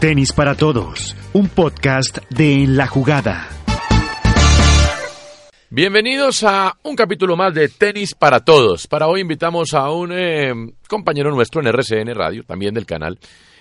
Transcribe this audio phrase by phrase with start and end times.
[0.00, 3.48] Tenis para Todos, un podcast de En la Jugada.
[5.70, 8.86] Bienvenidos a un capítulo más de Tenis para Todos.
[8.86, 10.52] Para hoy invitamos a un eh,
[10.88, 13.18] compañero nuestro en RCN Radio, también del canal,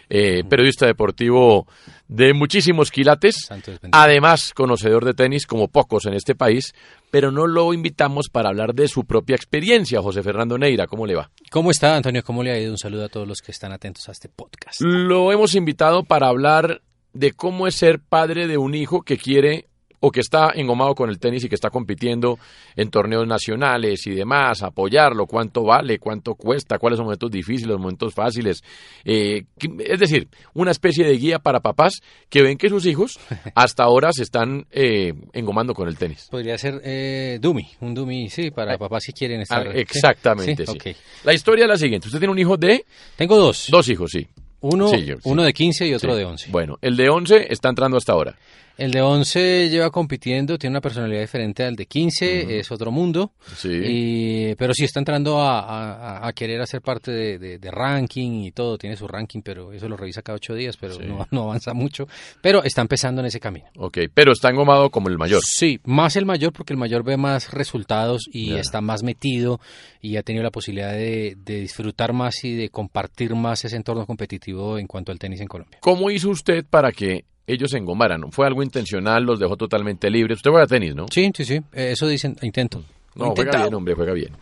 [0.09, 1.67] eh, periodista deportivo
[2.07, 3.49] de muchísimos quilates,
[3.91, 6.73] además conocedor de tenis como pocos en este país,
[7.11, 10.01] pero no lo invitamos para hablar de su propia experiencia.
[10.01, 11.29] José Fernando Neira, ¿cómo le va?
[11.51, 12.23] ¿Cómo está, Antonio?
[12.23, 12.71] ¿Cómo le ha ido?
[12.71, 14.79] Un saludo a todos los que están atentos a este podcast.
[14.81, 16.81] Lo hemos invitado para hablar
[17.13, 19.67] de cómo es ser padre de un hijo que quiere
[19.99, 22.37] o que está engomado con el tenis y que está compitiendo
[22.75, 27.67] en torneos nacionales y demás, apoyarlo, cuánto vale, cuánto cuesta, cuáles son los momentos difíciles,
[27.69, 28.63] los momentos fáciles.
[29.05, 29.43] Eh,
[29.79, 33.19] es decir, una especie de guía para papás que ven que sus hijos
[33.55, 36.27] hasta ahora se están eh, engomando con el tenis.
[36.29, 39.67] Podría ser eh, Dumi, un Dumi, sí, para Eh, papás si quieren estar.
[39.67, 40.77] ah, exactamente, ¿Sí?
[41.23, 42.07] La historia es la siguiente.
[42.07, 42.85] Usted tiene un hijo de...
[43.15, 43.67] Tengo dos.
[43.69, 44.27] Dos hijos, sí.
[44.61, 45.21] Uno, Sí, yo- sí.
[45.25, 46.51] uno de 15 y otro de 11.
[46.51, 48.35] Bueno, el de 11 está entrando hasta ahora.
[48.77, 53.31] El de 11 lleva compitiendo, tiene una personalidad diferente al de 15, es otro mundo.
[53.55, 53.69] Sí.
[53.71, 58.43] Y- pero sí está entrando a, a- a querer hacer parte de, de- de ranking
[58.43, 58.77] y todo.
[58.77, 61.03] Tiene su ranking, pero eso lo revisa cada ocho días, pero Sí.
[61.05, 62.07] no, no avanza mucho.
[62.41, 63.65] Pero está empezando en ese camino.
[63.77, 65.41] Ok, pero está engomado como el mayor.
[65.43, 69.59] Sí, más el mayor porque el mayor ve más resultados y está más metido
[70.01, 74.05] y ha tenido la posibilidad de, de disfrutar más y de compartir más ese entorno
[74.05, 75.79] competitivo en cuanto al tenis en Colombia.
[75.81, 78.29] ¿Cómo hizo usted para que ellos se engomaran?
[78.31, 79.23] ¿Fue algo intencional?
[79.23, 80.37] ¿Los dejó totalmente libres?
[80.37, 81.05] Usted juega tenis, ¿no?
[81.09, 82.83] Sí, sí, sí, eh, eso dicen, intento.
[83.15, 84.33] No, juega bien, hombre, juega bien.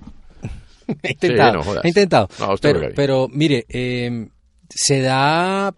[1.03, 1.85] He intentado, no jodas.
[1.85, 2.27] he intentado.
[2.39, 2.55] No,
[2.95, 4.27] pero, mire, eh,
[4.69, 5.73] se da,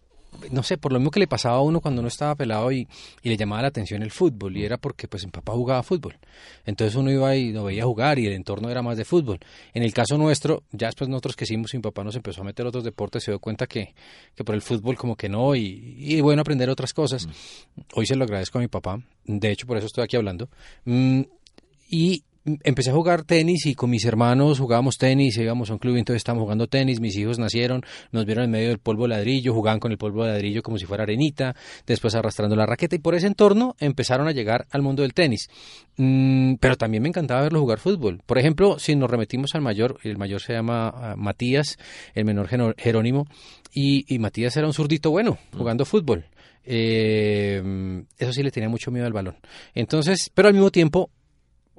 [0.51, 2.87] no sé, por lo mismo que le pasaba a uno cuando uno estaba pelado y,
[3.21, 6.17] y le llamaba la atención el fútbol, y era porque pues mi papá jugaba fútbol.
[6.65, 9.39] Entonces uno iba y lo veía jugar y el entorno era más de fútbol.
[9.73, 12.65] En el caso nuestro, ya después nosotros que hicimos, mi papá nos empezó a meter
[12.65, 13.93] otros deportes, se dio cuenta que,
[14.35, 17.27] que por el fútbol como que no, y, y bueno, aprender otras cosas.
[17.93, 20.49] Hoy se lo agradezco a mi papá, de hecho por eso estoy aquí hablando.
[20.85, 21.21] Mm,
[21.89, 22.23] y
[22.63, 25.99] empecé a jugar tenis y con mis hermanos jugábamos tenis, íbamos a un club y
[25.99, 29.53] entonces estábamos jugando tenis, mis hijos nacieron, nos vieron en medio del polvo de ladrillo,
[29.53, 31.55] jugaban con el polvo de ladrillo como si fuera arenita,
[31.85, 35.49] después arrastrando la raqueta y por ese entorno empezaron a llegar al mundo del tenis.
[35.97, 38.21] Mm, pero también me encantaba verlo jugar fútbol.
[38.25, 41.77] Por ejemplo, si nos remetimos al mayor, el mayor se llama ah, Matías,
[42.13, 42.47] el menor
[42.77, 43.27] Jerónimo,
[43.73, 46.25] y, y Matías era un zurdito bueno jugando fútbol.
[46.69, 49.37] Eh, eso sí le tenía mucho miedo al balón.
[49.73, 51.16] Entonces, pero al mismo tiempo mm,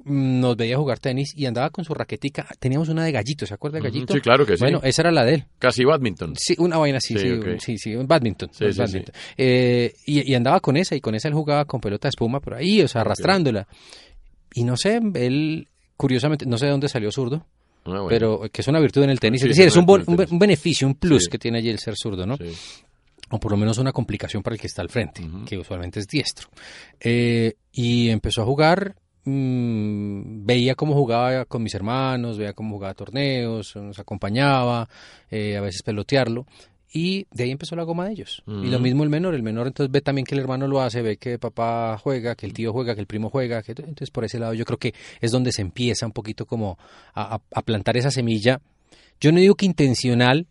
[0.04, 2.46] nos veía jugar tenis y andaba con su raquetica.
[2.58, 4.14] Teníamos una de gallito, ¿se acuerda de gallito?
[4.14, 4.62] sí, claro que sí.
[4.62, 5.44] Bueno, esa era la de él.
[5.58, 6.34] Casi badminton.
[6.36, 8.50] Sí, una vaina así, Sí, sí, sí, sí, badminton.
[8.52, 9.14] Sí, un sí, badminton.
[9.36, 12.40] Eh, y, y andaba con esa, y con esa él jugaba con pelota de espuma
[12.40, 13.66] por ahí, o sea, arrastrándola.
[14.54, 17.46] Y no sé, él, curiosamente, no sé de dónde salió zurdo,
[17.84, 18.08] Ah, bueno.
[18.08, 19.42] pero que es una virtud en el tenis.
[19.42, 20.04] Es decir, es un, bon-
[20.38, 22.36] beneficio, un plus que tiene allí el ser zurdo, ¿no?
[23.30, 26.06] O por lo menos una complicación para el que está al frente, que usualmente es
[26.06, 26.48] diestro.
[27.00, 28.96] Eh, y empezó a jugar,
[29.28, 34.88] mm, veía cómo jugaba con mis hermanos, veía cómo jugaba torneos, nos acompañaba,
[35.30, 36.46] eh, a veces pelotearlo.
[36.90, 38.42] Y de ahí empezó la goma de ellos.
[38.46, 39.34] Y lo mismo el menor.
[39.34, 42.46] El menor entonces ve también que el hermano lo hace, ve que papá juega, que
[42.46, 43.62] el tío juega, que el primo juega.
[43.62, 46.78] Que, entonces por ese lado yo creo que es donde se empieza un poquito como
[47.12, 48.60] a, a- a plantar esa semilla.
[49.20, 50.46] Yo no digo que intencional,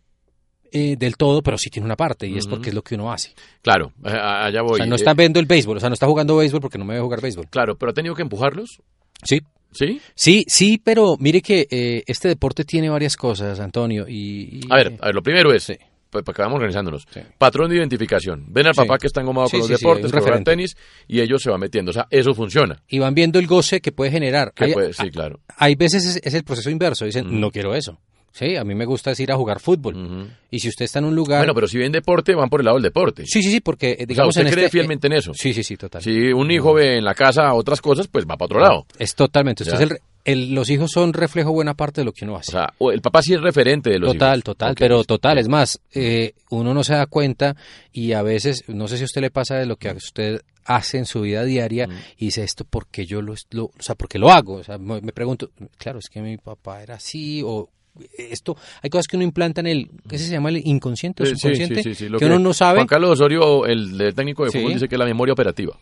[0.72, 3.12] eh, del todo, pero sí tiene una parte y es porque es lo que uno
[3.12, 3.34] hace.
[3.62, 4.74] Claro, eh, allá voy.
[4.74, 6.78] O sea, no Eh, está viendo el béisbol, o sea, no está jugando béisbol porque
[6.78, 7.48] no me ve jugar béisbol.
[7.50, 8.82] Claro, pero ha tenido que empujarlos.
[9.24, 9.42] Sí.
[9.72, 10.00] ¿Sí?
[10.16, 14.60] Sí, sí, pero mire que eh, este deporte tiene varias cosas, Antonio, y...
[14.60, 15.76] y- A ver, a ver, lo primero es, Sí.
[16.10, 17.20] pues, para que vamos organizándonos, Sí.
[17.38, 18.46] patrón de identificación.
[18.48, 18.78] Ven al Sí.
[18.82, 20.52] papá que está engomado con los deportes, juega referente.
[20.52, 20.78] tenis,
[21.08, 21.92] y ellos se van metiendo.
[21.92, 22.82] O sea, eso funciona.
[22.88, 24.54] y van viendo el goce que puede generar.
[24.56, 25.42] Que hay, puede- sí, claro.
[25.58, 27.40] hay veces es, es el proceso inverso, dicen, Mm.
[27.40, 28.00] no quiero eso.
[28.38, 30.30] Sí, a mí me gusta es ir a jugar fútbol.
[30.52, 31.40] Y si usted está en un lugar...
[31.40, 33.24] Bueno, pero si ven deporte, van por el lado del deporte.
[33.26, 34.78] Sí, sí, sí, porque eh, o sea, digamos usted en cree este...
[34.78, 35.34] fielmente en eso.
[35.34, 36.04] Sí, sí, sí, total.
[36.04, 38.86] Si un hijo ve en la casa otras cosas, pues va para otro lado.
[39.00, 39.64] Es totalmente.
[39.64, 42.52] Usted es el, el- los hijos son reflejo buena parte de lo que uno hace.
[42.52, 44.44] O sea, el papá sí es referente de los Total, hijos.
[44.44, 47.56] total, Ok, pero total, es más, eh, uno no se da cuenta
[47.92, 50.42] y a veces, no sé si a usted le pasa de lo que a usted
[50.66, 51.88] hace en su vida diaria
[52.18, 55.00] y dice esto porque yo lo, lo- o sea, porque lo hago, o sea, me
[55.02, 57.70] me pregunto, claro, es que mi papá era así o
[58.18, 61.84] esto, hay cosas que uno implanta en el, ¿qué se llama el inconsciente o subconsciente?
[61.84, 64.52] sí, sí, sí, lo que uno no sabe, Juan Carlos Osorio, el, de técnico de
[64.52, 65.78] fútbol, dice que es la memoria operativa.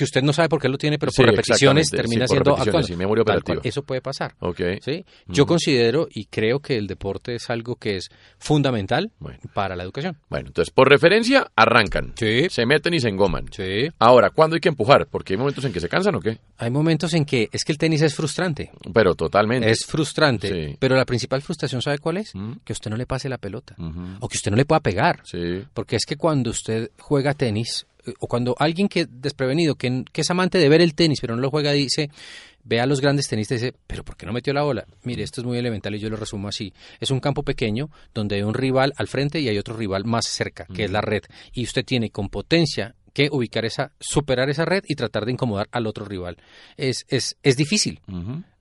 [0.00, 2.36] Que usted no sabe por qué lo tiene, pero Sí, por repeticiones termina sí, por
[2.36, 2.86] siendo repeticiones, actuando.
[2.86, 3.60] sí, memoria Tal operativa.
[3.60, 4.34] cual, Eso puede pasar.
[4.40, 4.60] Ok.
[4.80, 5.04] ¿sí?
[5.26, 8.08] Yo considero y creo que el deporte es algo que es
[8.38, 9.38] fundamental Bueno.
[9.54, 10.16] para la educación.
[10.28, 12.14] Bueno, entonces, por referencia, arrancan.
[12.16, 12.46] Sí.
[12.50, 13.46] Se meten y se engoman.
[13.52, 13.88] Sí.
[13.98, 15.06] Ahora, ¿cuándo hay que empujar?
[15.06, 16.38] Porque hay momentos en que se cansan o qué.
[16.58, 18.70] Hay momentos en que es que el tenis es frustrante.
[18.92, 19.70] Pero totalmente.
[19.70, 22.34] Es frustrante, pero la principal frustración, ¿sabe cuál es?
[22.34, 22.52] Mm.
[22.64, 23.76] Que usted no le pase la pelota
[24.20, 25.20] o que usted no le pueda pegar.
[25.24, 25.62] Sí.
[25.74, 27.86] Porque es que cuando usted juega tenis,
[28.18, 31.42] o cuando alguien que desprevenido, que, que es amante de ver el tenis, pero no
[31.42, 32.10] lo juega, dice,
[32.64, 34.86] ve a los grandes tenistas y dice, pero ¿por qué no metió la bola?
[35.04, 36.72] Mire, esto es muy elemental y yo lo resumo así.
[37.00, 40.26] Es un campo pequeño donde hay un rival al frente y hay otro rival más
[40.26, 41.22] cerca, que es la red.
[41.52, 45.68] Y usted tiene con potencia que ubicar esa, superar esa red y tratar de incomodar
[45.72, 46.36] al otro rival.
[46.76, 48.00] Es, es, es difícil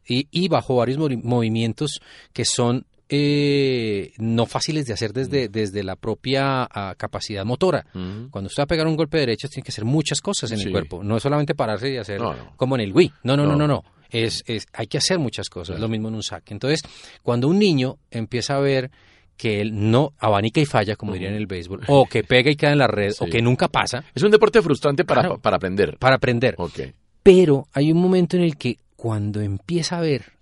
[0.07, 1.99] y, y bajo varios movi- movimientos
[2.33, 7.85] que son eh, no fáciles de hacer desde, desde la propia ah, capacidad motora.
[7.93, 8.29] Ujú.
[8.29, 10.65] Cuando usted va a pegar un golpe derecho, tiene que hacer muchas cosas en Sí.
[10.65, 11.03] el cuerpo.
[11.03, 12.53] No es solamente pararse y hacer No, no.
[12.55, 13.11] como en el Wii.
[13.23, 13.57] No, no, no, No.
[13.57, 13.83] no, no.
[14.11, 15.75] Es, es, hay que hacer muchas cosas.
[15.75, 15.81] Claro.
[15.81, 16.53] Lo mismo en un saque.
[16.53, 16.81] Entonces,
[17.23, 18.89] cuando un niño empieza a ver
[19.37, 22.55] que él no abanica y falla, como diría en el béisbol, o que pega y
[22.55, 25.37] queda en la red, o que nunca pasa, Es un deporte frustrante para, Claro.
[25.39, 25.97] para aprender.
[25.97, 26.55] para aprender.
[26.57, 26.79] Ok.
[27.23, 30.33] Pero hay un momento en el que cuando empieza a ver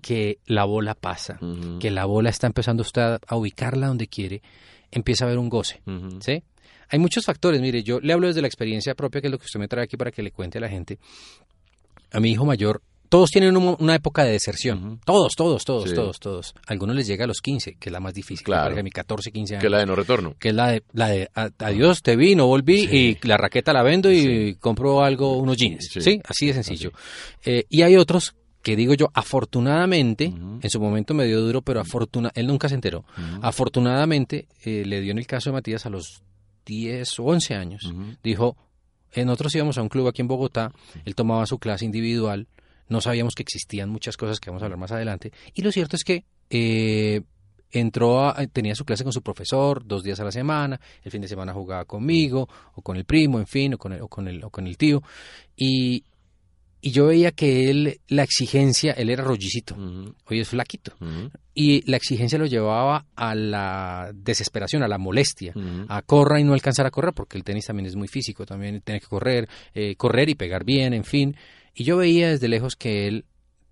[0.00, 1.38] que la bola pasa,
[1.78, 4.40] que la bola está empezando usted a, ubicarla donde quiere,
[4.90, 5.82] empieza a haber un goce.
[5.84, 6.18] Ujú.
[6.22, 6.42] ¿sí?
[6.88, 7.60] Hay muchos factores.
[7.60, 9.84] Mire, yo le hablo desde la experiencia propia, que es lo que usted me trae
[9.84, 10.98] aquí para que le cuente a la gente.
[12.10, 15.00] A mi hijo mayor, todos tienen un- una época de deserción.
[15.04, 15.94] Todos, todos, todos, Sí.
[15.94, 16.54] todos, todos.
[16.66, 18.44] A algunos les llega a los 15, que es la más difícil.
[18.44, 18.78] Claro.
[18.78, 19.62] A mí 14, 15 años.
[19.62, 20.34] Que la de no retorno.
[20.38, 23.18] que es la de, la de adiós, te vi, no volví Sí.
[23.22, 25.88] y la raqueta la vendo y compro algo, unos jeans.
[25.92, 26.00] Sí.
[26.00, 26.92] Sí, así de sencillo.
[27.44, 30.24] Eh, y hay otros que digo yo, afortunadamente,
[30.60, 33.04] en su momento me dio duro, pero afortuna, él nunca se enteró.
[33.60, 36.22] Afortunadamente, eh, le dio en el caso de Matías a los
[36.66, 37.92] 10 o 11 años.
[38.22, 38.56] Dijo,
[39.12, 40.72] eh, nosotros íbamos a un club aquí en Bogotá,
[41.04, 42.48] él tomaba su clase individual,
[42.88, 45.96] no sabíamos que existían muchas cosas que vamos a hablar más adelante, y lo cierto
[45.96, 47.22] es que eh,
[47.72, 51.20] entró, a- tenía su clase con su profesor dos días a la semana, el fin
[51.20, 54.28] de semana jugaba conmigo, o con el primo, en fin, o con el, o con
[54.28, 55.02] el, o con el tío,
[55.56, 56.04] y,
[56.80, 60.14] y yo veía que él, la exigencia, él era rollicito, Ujú.
[60.30, 60.92] hoy es flaquito,
[61.54, 65.52] y la exigencia lo llevaba a la desesperación, a la molestia,
[65.88, 68.80] a corra y no alcanzar a correr, porque el tenis también es muy físico, también
[68.82, 71.34] tiene que correr, eh, correr y pegar bien, en fin.
[71.76, 73.24] Y yo veía desde lejos que él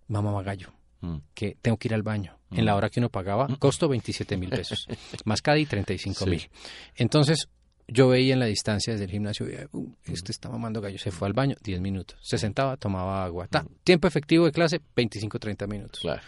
[0.09, 1.17] mamaba gallo, Mm.
[1.35, 2.39] que tengo que ir al baño.
[2.51, 4.87] En la hora que uno pagaba, costo 27 mil pesos,
[5.25, 6.41] más cada y 35 mil.
[6.41, 6.49] Sí.
[6.97, 7.49] Entonces,
[7.89, 11.27] yo veía en la distancia desde el gimnasio, "Uh, este está mamando gallo, se fue
[11.29, 13.49] al baño 10 minutos, se sentaba, tomaba agua.
[13.49, 16.01] Ta, Tiempo efectivo de clase, 25, 30 minutos.
[16.01, 16.23] Claro.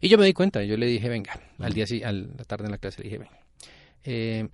[0.00, 2.64] Y yo me di cuenta, yo le dije, venga, al día sí, a la tarde
[2.66, 3.38] en la clase le dije, venga,
[4.04, 4.48] eh,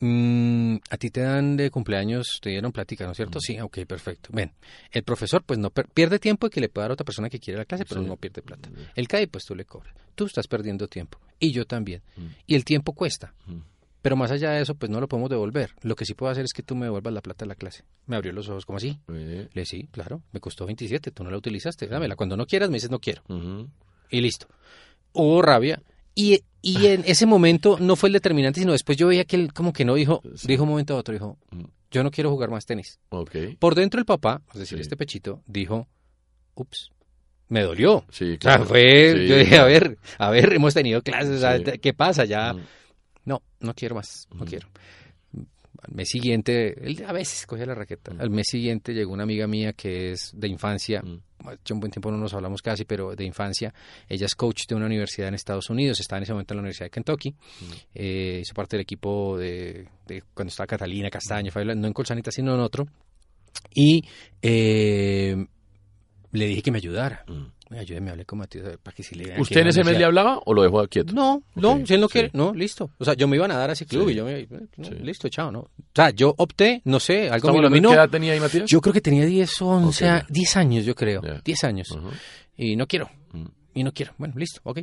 [0.00, 3.40] mm, a ti te dan de cumpleaños, te dieron plática, ¿no es cierto?
[3.40, 4.30] Sí, ok, perfecto.
[4.32, 4.52] Ven,
[4.90, 7.38] el profesor pues no pierde tiempo y que le puede dar a otra persona que
[7.38, 8.68] quiere la clase, pero no pierde plata.
[8.94, 9.94] El CAI pues tú le cobras.
[10.14, 12.02] Tú estás perdiendo tiempo y yo también.
[12.16, 12.26] Mm.
[12.46, 13.34] Y el tiempo cuesta.
[13.46, 13.58] Mm.
[14.02, 15.72] Pero más allá de eso, pues no lo podemos devolver.
[15.82, 17.84] Lo que sí puedo hacer es que tú me devuelvas la plata de la clase.
[18.06, 19.00] Me abrió los ojos, como así?
[19.08, 22.14] Eh, Le dije, sí, claro, me costó 27, tú no la utilizaste, dámela.
[22.14, 23.22] Cuando no quieras me dices no quiero
[24.10, 24.46] y listo.
[25.12, 25.82] Hubo rabia
[26.14, 26.42] y,
[26.72, 29.72] y en ese momento no fue el determinante, sino después yo veía que él como
[29.72, 30.48] que no dijo, Sí.
[30.48, 31.64] dijo un momento a otro, dijo, Mm.
[31.90, 32.98] yo no quiero jugar más tenis.
[33.10, 33.36] Ok.
[33.58, 34.82] Por dentro el papá, es decir, Sí.
[34.82, 35.86] este pechito, dijo,
[36.54, 36.90] ups,
[37.48, 38.04] me dolió.
[38.10, 38.64] Sí, O sea, claro.
[38.66, 39.66] fue, Sí, yo dije, a claro.
[39.66, 41.78] ver, a ver, hemos tenido clases, Sí.
[41.78, 42.52] ¿qué pasa ya?
[42.54, 42.60] Mm.
[43.24, 44.68] No, no quiero más, no quiero.
[45.86, 48.12] Al mes siguiente, él a veces cogía la raqueta.
[48.18, 51.20] Al mes siguiente llegó una amiga mía que es de infancia, Mm.
[51.48, 53.72] hace un buen tiempo no nos hablamos casi, pero de infancia.
[54.08, 56.60] Ella es coach de una universidad en Estados Unidos, estaba en ese momento en la
[56.62, 57.34] Universidad de Kentucky,
[57.94, 62.30] eh, hizo parte del equipo de, de cuando estaba Catalina Castaño, Fabiola, no en Colsanita,
[62.32, 62.86] sino en otro.
[63.74, 64.02] Y
[64.42, 65.36] eh,
[66.32, 67.24] le dije que me ayudara.
[67.28, 67.55] Mm.
[67.70, 70.54] Ayúdeme, hablé con Matías para que si le ¿Usted en ese mes le hablaba o
[70.54, 71.12] lo dejó quieto?
[71.12, 72.12] no, no, Ok, si él no sí.
[72.12, 72.90] quiere, no, listo.
[72.98, 74.12] O sea, yo me iba a nadar a ese club Sí.
[74.12, 74.46] y yo me,
[74.76, 74.94] no, Sí.
[75.02, 75.60] listo, chao, ¿no?
[75.60, 77.88] O sea, yo opté, no sé, algo ¿Estamos me iluminó.
[77.88, 78.70] ¿Qué edad tenía ahí, Matías?
[78.70, 80.26] Yo creo que tenía 10 o 11, Ok, a- ya.
[80.28, 81.40] 10 años, yo creo, Ya.
[81.44, 81.90] 10 años.
[81.90, 82.10] Ujú.
[82.56, 83.46] Y no quiero, Mm.
[83.74, 84.12] y no quiero.
[84.18, 84.80] Bueno, listo, ok.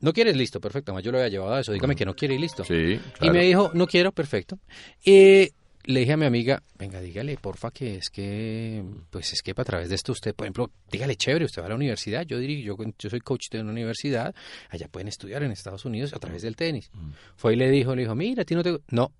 [0.00, 0.90] No quieres, listo, perfecto.
[0.92, 1.72] Además, yo lo había llevado a eso.
[1.72, 2.64] Dígame que no quiere y listo.
[2.64, 3.34] Sí, Y claro.
[3.34, 4.58] me dijo, no quiero, perfecto.
[5.04, 5.50] Eh,
[5.84, 9.64] le dije a mi amiga, venga, dígale, porfa, que es que, pues es que a
[9.64, 12.64] través de esto usted, por ejemplo, dígale, chévere, usted va a la universidad, yo diría,
[12.64, 14.34] yo, yo soy coach de una universidad,
[14.68, 16.90] allá pueden estudiar en Estados Unidos a través del tenis.
[17.36, 18.70] Fue y le dijo, le dijo, mira, a ti no te...
[18.72, 19.12] No, no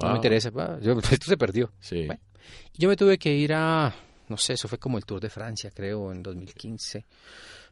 [0.00, 0.10] Ah.
[0.10, 1.72] me interesa, va, yo- esto se perdió.
[1.80, 2.06] Sí.
[2.06, 2.20] Bueno,
[2.74, 3.94] yo me tuve que ir a,
[4.28, 7.04] no sé, eso fue como el Tour de Francia, creo, en 2015.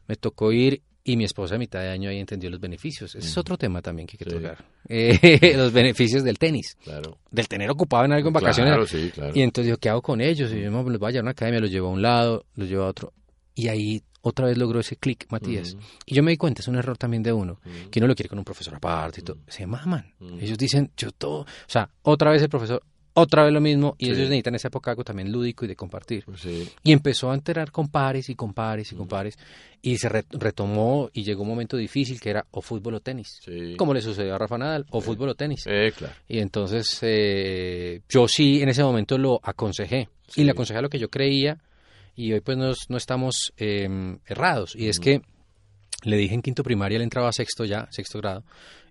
[0.07, 3.15] Me tocó ir y mi esposa a mitad de año ahí entendió los beneficios.
[3.15, 4.35] Ese es otro tema también que hay que Sí.
[4.35, 4.65] tocar.
[4.89, 7.17] Eh, los beneficios del tenis, Claro.
[7.31, 8.71] del tener ocupado en algo en vacaciones.
[8.73, 9.31] Claro, sí, claro.
[9.33, 10.51] Y entonces yo, ¿qué hago con ellos?
[10.51, 12.45] Y yo, no, los voy a llevar a una academia, los llevo a un lado,
[12.55, 13.13] los llevo a otro.
[13.55, 15.77] Y ahí otra vez logró ese clic, Matías.
[16.05, 18.27] Y yo me di cuenta, es un error también de uno, que uno lo quiere
[18.27, 19.37] con un profesor aparte y todo.
[19.47, 20.13] Se maman.
[20.41, 21.41] Ellos dicen, yo todo.
[21.41, 22.83] O sea, otra vez el profesor,
[23.19, 23.95] otra vez lo mismo.
[23.97, 24.11] Y Sí.
[24.11, 26.23] ellos necesitan esa época algo también lúdico y de compartir.
[26.25, 26.69] Pues sí.
[26.83, 29.37] Y empezó a enterar con pares y con pares y con pares.
[29.81, 33.39] Y se re- retomó y llegó un momento difícil que era o fútbol o tenis.
[33.43, 33.75] Sí.
[33.77, 35.63] Como le sucedió a Rafa Nadal, o fútbol o tenis.
[35.67, 36.13] Eh, claro.
[36.27, 40.09] Y entonces eh, yo sí en ese momento lo aconsejé.
[40.35, 41.57] Y le aconsejé lo que yo creía.
[42.15, 44.75] Y hoy pues nos- no estamos eh, errados.
[44.75, 45.21] Y es que
[46.03, 48.43] le dije en quinto primaria, él entraba a sexto ya, sexto grado.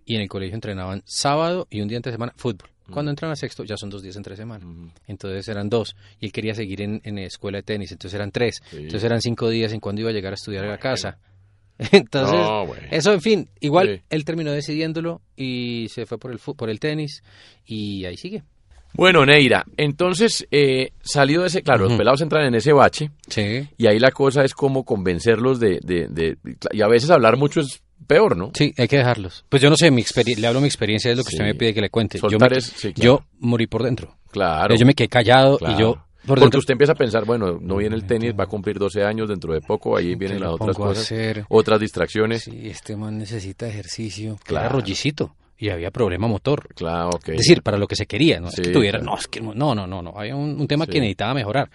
[0.04, 2.68] Y en el colegio entrenaban sábado y un día entre semana fútbol.
[2.90, 4.64] Cuando entran a sexto ya son dos días entre semana.
[4.66, 4.90] Ujú.
[5.07, 5.97] Entonces eran dos.
[6.21, 7.93] Y él quería seguir en, en escuela de tenis.
[7.93, 8.61] Entonces eran tres.
[8.71, 8.76] Sí.
[8.76, 11.19] Entonces eran cinco días en cuando iba a llegar a estudiar a la casa.
[11.93, 14.02] Entonces, No, eso, en fin, igual Sí.
[14.11, 17.23] él terminó decidiéndolo y se fue por el, fu- por el tenis
[17.66, 18.43] y ahí sigue.
[18.95, 23.69] Bueno, Neira, entonces, eh, salido de ese, claro, los pelados entran en ese bache Sí.
[23.76, 26.38] y ahí la cosa es como convencerlos de, de, de-
[26.73, 28.50] y a veces hablar mucho es peor, ¿no?
[28.55, 29.45] Sí, hay que dejarlos.
[29.49, 30.05] Pues yo no sé, mi
[30.37, 31.37] le hablo mi experiencia, es lo que Sí.
[31.37, 32.19] usted me pide que le cuente.
[32.31, 33.03] Yo, me- es- sí, claro.
[33.21, 34.17] yo morí por dentro.
[34.31, 34.75] Claro.
[34.76, 35.75] Yo me quedé callado claro.
[35.75, 36.59] y yo por Porque dentro...
[36.61, 39.55] usted empieza a pensar, bueno, no viene el tenis, va a cumplir 12 años dentro
[39.55, 41.45] de poco, ahí vienen las otras cosas, hacer.
[41.49, 42.43] otras distracciones.
[42.43, 44.37] Sí, este man necesita ejercicio.
[44.45, 44.67] Claro.
[44.67, 46.69] Era rollicito y había problema motor.
[46.75, 47.29] Claro, ok.
[47.31, 49.12] Es decir, para lo que se quería, no es Sí, que tuviera, claro.
[49.12, 51.71] no, es que no, no, no, no, había un, un tema que necesitaba mejorar.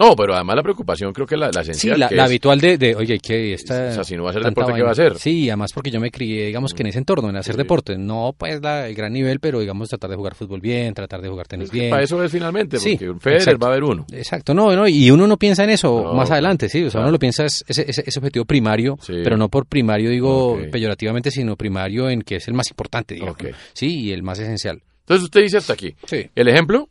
[0.00, 2.28] No, pero además la preocupación creo que la, la Sí, esencial la, que la es-
[2.30, 3.88] habitual de, de, oye, que esta...
[3.90, 5.04] O sea, si no va a hacer deporte, ¿qué va a vaina.
[5.10, 5.18] hacer?
[5.18, 7.58] Sí, además porque yo me crié, digamos que en ese entorno, en hacer Sí.
[7.58, 11.20] deporte, no pues la, el gran nivel, pero digamos tratar de jugar fútbol bien, tratar
[11.20, 11.90] de jugar tenis bien.
[11.90, 13.58] Para eso es finalmente, Sí, porque un Federer exacto.
[13.60, 14.06] va a haber uno.
[14.12, 16.92] Exacto, no, no, y uno no piensa en eso No, más adelante, sí, o sea,
[16.92, 17.04] claro.
[17.06, 19.20] uno lo piensa es ese, ese, ese objetivo primario, Sí.
[19.22, 23.36] pero no por primario digo peyorativamente, sino primario en que es el más importante, digamos,
[23.74, 24.82] sí, y el más esencial.
[25.00, 25.94] Entonces usted dice hasta aquí.
[26.06, 26.26] Sí.
[26.34, 26.88] El ejemplo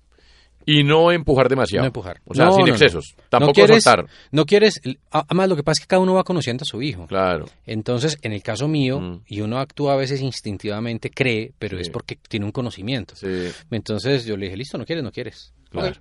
[0.72, 1.84] y no empujar demasiado.
[1.84, 2.22] No empujar.
[2.26, 3.14] O sea, No, sin no, excesos.
[3.18, 4.06] No Tampoco quieres, soltar.
[4.32, 7.08] no quieres, además lo que pasa es que cada uno va conociendo a su hijo.
[7.08, 7.46] Claro.
[7.66, 9.22] Entonces, en el caso mío, Mm.
[9.28, 11.84] y uno actúa a veces instintivamente, cree, pero Sí.
[11.84, 13.16] es porque tiene un conocimiento.
[13.16, 13.28] Sí,
[13.72, 15.54] Entonces yo le dije, listo, no quieres, no quieres.
[15.70, 15.96] Claro.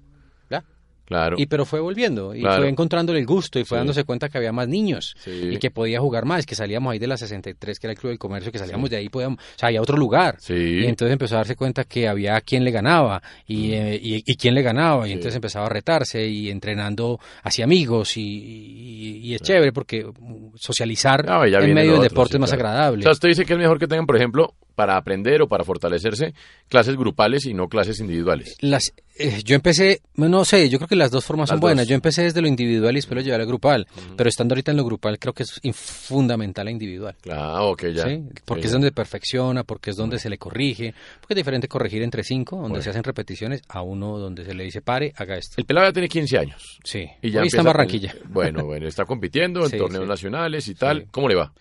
[1.08, 1.36] Claro.
[1.38, 2.62] Y pero fue volviendo, y Claro.
[2.62, 3.80] fue encontrándole el gusto, y fue Sí.
[3.80, 5.50] dándose cuenta que había más niños, Sí.
[5.52, 8.10] y que podía jugar más, que salíamos ahí de la 63, que era el Club
[8.10, 10.36] del Comercio, que salíamos de ahí, podíamos, o sea, había otro lugar.
[10.38, 10.54] Sí.
[10.54, 14.36] Y entonces empezó a darse cuenta que había quien le ganaba, y, eh, y, y
[14.36, 15.14] quién le ganaba, y Mm.
[15.18, 20.50] Entonces empezaba a retarse, y entrenando hacia amigos, y, y- y es chévere, porque mm,
[20.56, 23.00] socializar Ah, ya en medio del deporte es más agradable.
[23.00, 25.64] O sea, usted dice que es mejor que tengan, por ejemplo, para aprender o para
[25.64, 26.34] fortalecerse,
[26.68, 28.54] clases grupales y no clases individuales.
[28.60, 31.84] Las, eh, yo empecé, no sé, yo creo que las dos formas son buenas.
[31.84, 31.88] dos.
[31.88, 33.88] Yo empecé desde lo individual y después lo llevé a lo grupal.
[34.16, 37.16] Pero estando ahorita en lo grupal, creo que es fundamental la individual.
[37.20, 38.04] Claro, ok, ya.
[38.04, 38.22] ¿sí?
[38.44, 40.94] Porque Sí, es donde perfecciona, porque es donde se le corrige.
[41.20, 42.82] Porque es diferente corregir entre cinco, donde Bueno.
[42.84, 45.54] se hacen repeticiones, a uno donde se le dice pare, haga esto.
[45.56, 46.78] El pelado ya tiene 15 años.
[46.84, 48.12] Sí, Y ya hoy está en Barranquilla.
[48.12, 51.06] con- Bueno, bueno, está compitiendo en Sí, torneos nacionales y tal.
[51.10, 51.52] ¿Cómo le va?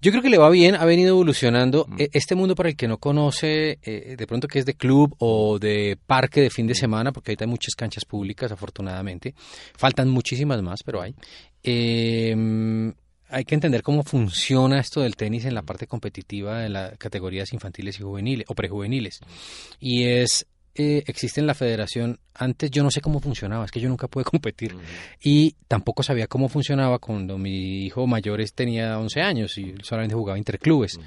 [0.00, 1.86] Yo creo que le va bien, ha venido evolucionando.
[1.88, 2.00] Mm.
[2.00, 5.14] E- Este mundo para el que no conoce, eh, de pronto que es de club
[5.18, 6.50] o de parque de Mm.
[6.50, 9.34] fin de semana, porque ahorita hay muchas canchas públicas, afortunadamente.
[9.76, 11.14] Faltan muchísimas más, pero hay.
[11.62, 12.92] Eh,
[13.28, 17.52] hay que entender cómo funciona esto del tenis en la parte competitiva de las categorías
[17.52, 19.18] infantiles y juveniles o prejuveniles.
[19.80, 20.46] Y es,
[20.78, 24.08] eh, existe en la federación, antes yo no sé cómo funcionaba, es que yo nunca
[24.08, 24.76] pude competir
[25.22, 30.36] y tampoco sabía cómo funcionaba cuando mi hijo mayor tenía 11 años y solamente jugaba
[30.36, 30.98] interclubes.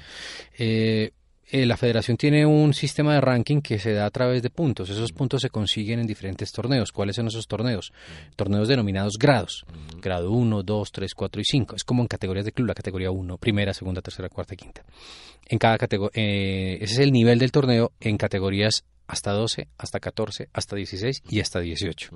[0.58, 1.12] Eh,
[1.52, 4.88] eh, la federación tiene un sistema de ranking que se da a través de puntos.
[4.88, 6.92] Esos puntos se consiguen en diferentes torneos.
[6.92, 7.92] ¿Cuáles son esos torneos?
[8.36, 9.64] Torneos denominados grados.
[10.00, 11.76] Grado 1, 2, 3, 4 y 5.
[11.76, 14.84] Es como en categorías de club, la categoría 1, primera, segunda, tercera, cuarta y quinta.
[15.48, 20.48] En cada categoría, ese es el nivel del torneo en categorías hasta 12, hasta 14,
[20.52, 22.10] hasta 16 y hasta 18.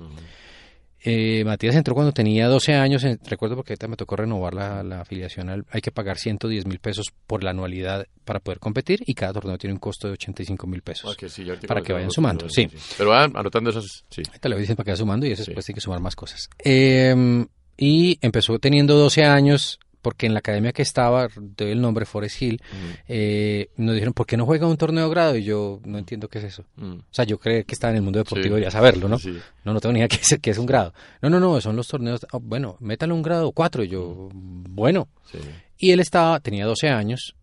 [1.07, 4.81] Eh, Matías entró cuando tenía 12 años, en- recuerdo porque ahorita me tocó renovar la,
[4.81, 9.03] la afiliación, al- hay que pagar 110 mil pesos por la anualidad para poder competir
[9.05, 11.15] y cada torneo tiene un costo de 85 mil pesos.
[11.15, 12.67] Que sí, Para que vayan sumando, sí.
[12.97, 14.23] Pero van anotando esas, sí.
[14.27, 15.51] Ahorita le dicen para que vaya sumando y eso Sí.
[15.51, 16.49] después tiene que sumar más cosas.
[16.63, 17.45] Eh,
[17.77, 22.39] y empezó teniendo 12 años, porque en la academia que estaba, doy el nombre Forest
[22.39, 22.61] Hill,
[23.07, 25.35] eh, nos dijeron, ¿por qué no juega un torneo de grado?
[25.35, 26.63] Y yo no entiendo qué es eso.
[26.75, 26.93] Mm.
[26.99, 28.49] O sea, yo creo que estaba en el mundo deportivo, Sí.
[28.49, 29.17] debería saberlo, ¿no?
[29.17, 29.35] Sí.
[29.63, 30.93] No, no tengo ni idea qué es, qué es un grado.
[31.23, 32.23] No, no, no, son los torneos.
[32.31, 33.83] ah, bueno, métale un grado 4.
[33.83, 35.07] Y yo, bueno.
[35.31, 35.39] Sí.
[35.79, 37.35] Y él estaba, tenía 12 años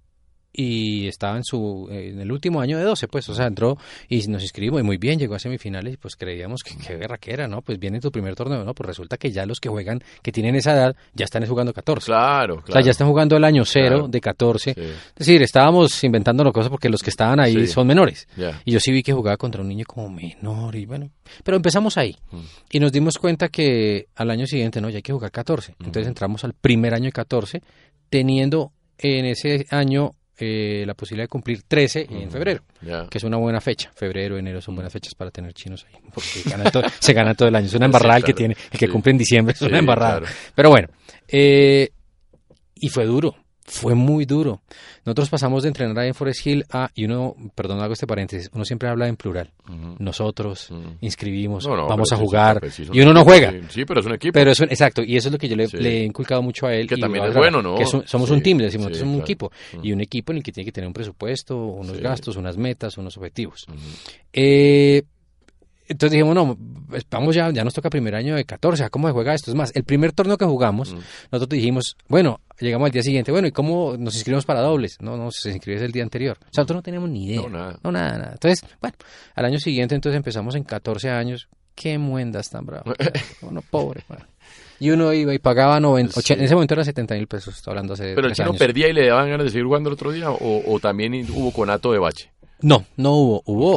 [0.53, 3.79] y estaba en su en el último año de 12, pues, o sea, entró
[4.09, 7.17] y nos inscribimos y muy bien, llegó a semifinales y pues creíamos que qué guerra
[7.19, 7.63] que era, ¿no?
[7.63, 8.75] Pues viene tu primer torneo, ¿no?
[8.75, 12.07] Pues resulta que ya los que juegan, que tienen esa edad, ya están jugando 14.
[12.07, 12.69] Claro, claro.
[12.69, 14.09] O sea, ya están jugando el año cero Claro.
[14.09, 14.75] de 14.
[14.75, 14.81] Sí.
[14.81, 17.67] Es decir, estábamos inventándonos cosas porque los que estaban ahí Sí.
[17.69, 18.29] son menores.
[18.65, 21.11] Y yo sí vi que jugaba contra un niño como menor y bueno,
[21.45, 22.39] pero empezamos ahí Mm.
[22.73, 25.75] y nos dimos cuenta que al año siguiente no, ya hay que jugar 14.
[25.81, 27.63] Entonces entramos al primer año de 14
[28.11, 32.63] teniendo en ese año eh, la posibilidad de cumplir 13 en febrero,
[33.11, 33.91] que es una buena fecha.
[33.95, 37.55] Febrero, enero son buenas fechas para tener chinos ahí, porque todo- se gana todo el
[37.57, 37.67] año.
[37.67, 38.39] Es una embarrada el que claro.
[38.55, 38.93] tiene, el que Sí.
[38.93, 40.21] cumple en diciembre, es Sí, una embarrada.
[40.21, 40.35] claro.
[40.55, 40.89] Pero bueno,
[41.29, 41.91] eh,
[42.75, 43.37] y fue duro,
[43.73, 44.61] fue muy duro.
[45.05, 48.51] Nosotros pasamos de entrenar ahí en Forest Hill a, y uno, perdón, hago este paréntesis,
[48.53, 49.51] uno siempre habla en plural.
[49.99, 52.61] Nosotros inscribimos, No, no, vamos a jugar,
[52.93, 53.53] y uno no juega.
[53.71, 54.33] Sí, pero es un equipo.
[54.35, 55.77] Pero eso, exacto, y eso es lo que yo le, Sí.
[55.79, 56.87] le he inculcado mucho a él.
[56.87, 57.77] Que y también es bueno, ¿no?
[57.77, 59.51] Que so- somos Sí, un team, le decimos, sí, somos un equipo.
[59.83, 62.99] Y un equipo en el que tiene que tener un presupuesto, unos gastos, unas metas,
[62.99, 63.67] unos objetivos.
[64.33, 65.03] Eh,
[65.93, 66.57] entonces dijimos, no,
[67.11, 69.51] vamos ya, ya nos toca primer año de 14, ¿a ¿cómo se juega esto?
[69.51, 70.99] Es más, el primer torneo que jugamos, Mm.
[71.33, 74.99] nosotros dijimos, bueno, llegamos al día siguiente, bueno, ¿y cómo nos inscribimos para dobles?
[75.01, 76.37] No, no, se inscribe el día anterior.
[76.41, 77.41] O sea, nosotros no teníamos ni idea.
[77.43, 77.79] No, nada.
[77.83, 78.33] No, nada, nada.
[78.33, 78.97] Entonces, bueno,
[79.35, 81.49] al año siguiente entonces empezamos en 14 años.
[81.75, 82.93] Qué muendas tan bravo.
[83.43, 84.19] Uno pobre, man.
[84.79, 86.21] Y uno iba y pagaba 90, Sí.
[86.21, 88.59] 80, en ese momento eran 70 mil pesos, estoy hablando hace Pero el chino años.
[88.59, 91.53] perdía y le daban ganas de seguir jugando el otro día, o, o también hubo
[91.53, 92.33] conato de bache.
[92.61, 93.77] No, no hubo, hubo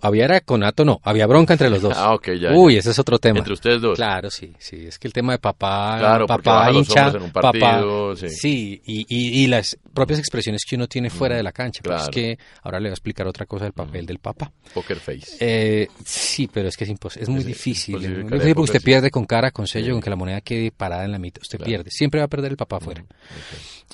[0.00, 1.92] Había era conato, no, había bronca entre los dos.
[1.98, 2.78] Ah, ok, ya, Uy, ya.
[2.80, 3.38] ese es otro tema.
[3.40, 3.96] Entre ustedes dos.
[3.96, 7.30] Claro, sí, sí, es que el tema de papá, Claro, porque papá hincha, en un
[7.30, 8.80] papá, partido, sí.
[8.86, 11.80] y, y, y las propias expresiones que uno tiene fuera de la cancha.
[11.82, 12.10] Pero claro.
[12.10, 14.50] es que ahora le voy a explicar otra cosa del papel del papá.
[14.72, 15.36] Poker face.
[15.40, 17.96] Eh, sí, pero es que es, impos- es muy Es difícil.
[17.96, 18.28] imposible ¿no?
[18.30, 18.84] cara de Siempre usted sí.
[18.86, 19.92] pierde con cara, con sello, Sí.
[19.92, 21.42] con que la moneda quede parada en la mitad.
[21.42, 21.68] Usted Claro.
[21.68, 21.90] pierde.
[21.90, 23.04] Siempre va a perder el papá afuera.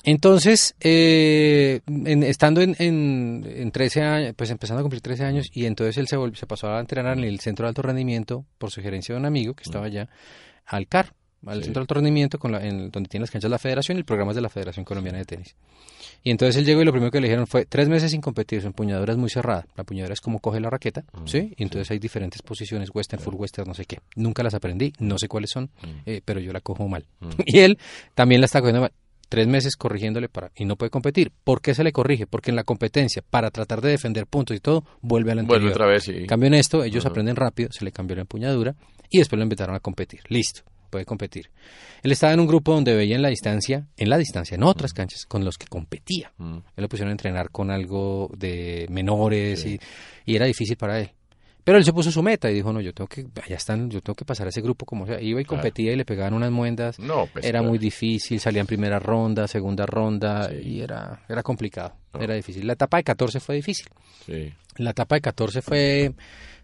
[0.03, 5.47] Entonces, eh, en- estando en, en, en 13 años, pues empezando a cumplir 13 años,
[5.53, 8.45] y entonces él se, volvió- se pasó a entrenar en el centro de alto rendimiento
[8.57, 10.09] por sugerencia de un amigo que estaba allá,
[10.65, 11.13] al CAR,
[11.45, 11.65] al Sí.
[11.65, 13.99] centro de alto rendimiento, con la- en, donde tiene las canchas de la federación y
[13.99, 15.55] el programa es de la Federación Colombiana de Tenis.
[16.25, 18.61] Y entonces él llegó y lo primero que le dijeron fue tres meses sin competir,
[18.61, 19.65] su empuñadura es muy cerrada.
[19.75, 21.53] La empuñadura es como coge la raqueta, ¿sí?
[21.57, 23.99] Y entonces hay diferentes posiciones, western, full western, no sé qué.
[24.15, 25.69] Nunca las aprendí, no sé cuáles son,
[26.05, 27.05] eh, pero yo la cojo mal.
[27.45, 27.77] Y él
[28.15, 28.91] también la está cogiendo mal.
[29.33, 31.31] Tres meses corrigiéndole para y no puede competir.
[31.43, 32.27] ¿Por qué se le corrige?
[32.27, 35.69] Porque en la competencia, para tratar de defender puntos y todo, vuelve a la Vuelve
[35.69, 35.71] anterior.
[35.71, 36.27] otra vez, sí.
[36.27, 38.75] Cambio en esto, ellos aprenden rápido, se le cambió la empuñadura
[39.09, 40.19] y después lo invitaron a competir.
[40.29, 41.49] Listo, puede competir.
[42.03, 44.93] Él estaba en un grupo donde veía en la distancia, en la distancia, en otras
[44.93, 46.31] canchas, con los que competía.
[46.37, 46.57] Mm.
[46.57, 49.79] Él lo pusieron a entrenar con algo de menores y,
[50.25, 51.09] y era difícil para él.
[51.63, 54.01] Pero él se puso su meta y dijo, no, yo tengo que, allá están, yo
[54.01, 55.21] tengo que pasar a ese grupo como sea.
[55.21, 55.61] Iba y Claro.
[55.61, 56.99] competía y le pegaban unas muendas.
[56.99, 57.69] No, pues, era claro.
[57.69, 60.55] muy difícil, salía en primera ronda, segunda ronda Sí.
[60.61, 62.21] y era, era complicado, No.
[62.21, 62.67] era difícil.
[62.67, 63.87] La etapa de 14 fue difícil.
[64.25, 64.51] Sí.
[64.77, 66.13] La etapa de 14 fue,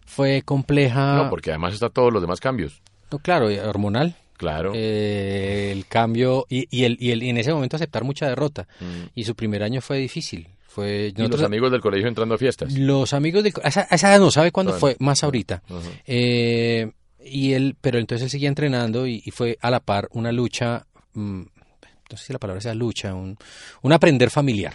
[0.04, 1.14] fue compleja.
[1.16, 2.82] No, porque además está todos los demás cambios.
[3.10, 4.16] No, claro, hormonal.
[4.36, 4.72] Claro.
[4.74, 8.66] eh, el cambio y, y, el, y, el, y en ese momento aceptar mucha derrota.
[8.80, 9.08] Mm.
[9.14, 10.48] Y su primer año fue difícil.
[10.72, 12.72] Fue, y los amigos del colegio entrando a fiestas.
[12.72, 14.80] los amigos del co- esa, esa no sabe cuándo Bueno.
[14.80, 15.62] fue, más ahorita.
[16.06, 16.90] Eh,
[17.24, 20.86] y él, pero entonces él seguía entrenando y, y fue a la par una lucha,
[21.14, 23.36] mm, no sé si la palabra sea lucha, un,
[23.82, 24.72] un aprender familiar.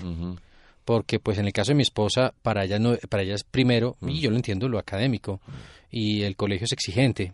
[0.83, 3.95] Porque pues en el caso de mi esposa, para ella, no, para ella es primero,
[4.05, 5.39] y yo lo entiendo, lo académico,
[5.89, 7.31] y el colegio es exigente.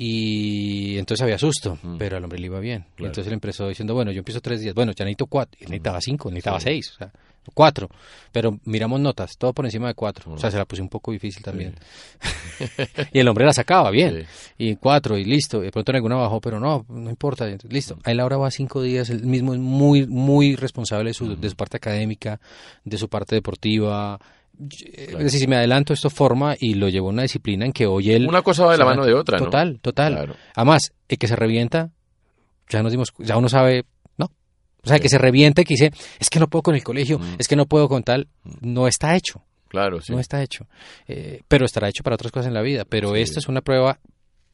[0.00, 2.86] Y entonces había susto, pero al hombre le iba bien.
[2.92, 2.94] Y.
[2.96, 3.06] Claro.
[3.08, 6.00] Entonces él empezó diciendo, bueno, yo empiezo tres días, bueno, ya necesito cuatro, y necesitaba
[6.00, 7.12] cinco, necesitaba seis, o sea,
[7.54, 7.88] cuatro.
[8.32, 10.32] Pero miramos notas, todo por encima de cuatro.
[10.32, 11.74] O sea, se la puse un poco difícil también.
[13.12, 14.26] y el hombre la sacaba bien.
[14.58, 15.60] Y cuatro, y listo.
[15.62, 17.46] Y de pronto en alguna bajó, pero no, no importa.
[17.46, 17.98] entonces, listo.
[18.04, 19.10] A él ahora va cinco días.
[19.10, 22.40] Él mismo es muy, muy responsable de su, de su parte académica,
[22.84, 24.18] de su parte deportiva.
[24.60, 27.72] Eh, Es decir, si me adelanto, esto forma y lo llevó a una disciplina en
[27.72, 28.26] que hoy él...
[28.28, 29.44] Una cosa va de la mano de otra, ¿no?
[29.46, 30.14] Total, total.
[30.14, 30.34] Claro.
[30.54, 31.90] Además, el que se revienta,
[32.68, 33.84] ya nos dimos, ya uno sabe,
[34.84, 37.48] O sea, que se reviente, que dice, es que no puedo con el colegio, es
[37.48, 38.28] que no puedo con tal,
[38.60, 39.42] no está hecho.
[39.68, 40.12] Claro, sí.
[40.12, 40.66] No está hecho.
[41.06, 42.84] Eh, pero estará hecho para otras cosas en la vida.
[42.88, 43.98] Pero esto es una prueba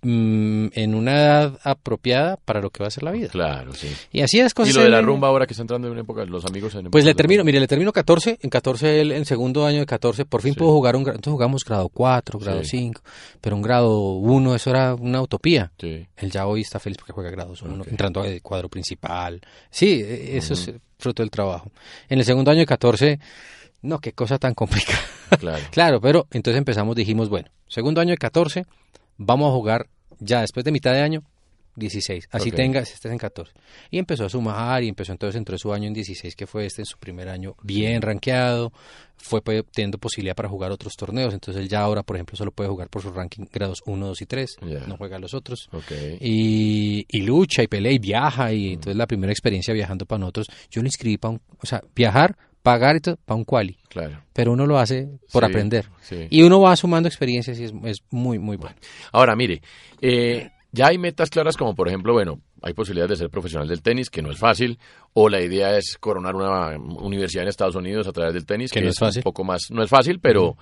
[0.05, 3.29] mm, en una edad apropiada para lo que va a ser la vida.
[3.29, 3.89] Claro, sí.
[4.13, 4.75] Y así las cosas.
[4.75, 6.91] Y lo de la rumba ahora que está entrando en una época, los amigos en
[6.91, 10.25] Pues le termino, mire, le termino 14, en 14, el, en segundo año de 14,
[10.25, 12.79] por fin puedo jugar un grado, entonces jugamos grado 4, grado Sí.
[12.79, 13.03] 5,
[13.41, 15.73] pero un grado 1, eso era una utopía.
[15.79, 16.07] Sí.
[16.17, 19.41] Él ya hoy está feliz porque juega grados 1, entrando al cuadro principal.
[19.71, 21.71] Sí, eh, eso es fruto del trabajo.
[22.09, 23.19] En el segundo año de 14,
[23.83, 24.99] no, qué cosa tan complicada.
[25.39, 25.63] Claro.
[25.71, 28.65] Claro, pero entonces empezamos, dijimos, bueno, segundo año de 14,
[29.17, 29.89] vamos a jugar
[30.21, 31.23] ya después de mitad de año,
[31.77, 32.29] 16.
[32.31, 32.55] Así Ok.
[32.55, 33.53] tengas, estés en 14.
[33.91, 36.83] Y empezó a sumar y empezó entonces entró su año en 16, que fue este
[36.83, 38.73] en su primer año bien rankeado,
[39.17, 39.41] fue
[39.73, 41.35] teniendo posibilidad para jugar otros torneos.
[41.35, 44.23] Entonces él ya ahora, por ejemplo, solo puede jugar por su ranking grados 1, 2
[44.23, 44.87] y 3, Ya.
[44.87, 45.69] no juega los otros.
[45.73, 45.91] Ok.
[46.21, 50.47] Y, y lucha y pelea y viaja y entonces la primera experiencia viajando para nosotros,
[50.71, 53.77] yo lo inscribí para un, o sea, viajar, pagar para un quali.
[53.89, 54.25] Claro.
[54.33, 55.87] Pero uno lo hace por Sí, aprender.
[56.01, 56.27] sí.
[56.31, 58.75] Y uno va sumando experiencias y es, es muy, muy bueno.
[59.13, 59.61] Ahora, mire,
[60.01, 63.83] eh, ya hay metas claras como, por ejemplo, bueno, hay posibilidades de ser profesional del
[63.83, 64.79] tenis, que no es fácil,
[65.13, 68.81] o la idea es coronar una universidad en Estados Unidos a través del tenis, Que
[68.81, 69.21] no es fácil.
[69.21, 70.57] un poco más, no es fácil, pero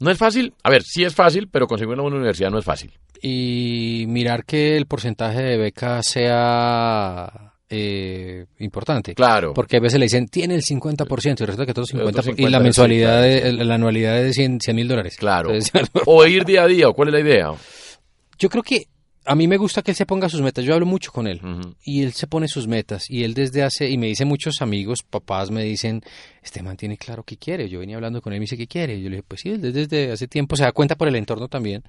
[0.00, 2.64] no es fácil, a ver, sí es fácil, pero conseguir una buena universidad no es
[2.64, 2.92] fácil.
[3.22, 9.14] Y mirar que el porcentaje de beca sea eh, importante.
[9.14, 9.54] Claro.
[9.54, 12.22] Porque a veces le dicen, tiene el 50%, y resulta que todo el El otro
[12.22, 15.16] 50%, y 50, la mensualidad, de, la anualidad es de 100 mil dólares.
[15.16, 15.50] Claro.
[15.50, 17.52] Entonces, O ir día a día, o cuál es la idea.
[18.38, 18.86] yo creo que
[19.26, 20.64] a mí me gusta que él se ponga sus metas.
[20.64, 21.40] Yo hablo mucho con él
[21.82, 23.08] y él se pone sus metas.
[23.08, 26.02] Y él desde hace, y me dice muchos amigos, papás me dicen,
[26.42, 27.70] este man tiene claro qué quiere.
[27.70, 29.00] Yo venía hablando con él y me dice qué quiere.
[29.00, 31.48] Yo le dije, pues sí, él desde hace tiempo se da cuenta por el entorno
[31.48, 31.82] también